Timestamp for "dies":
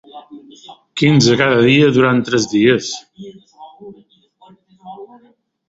2.55-2.89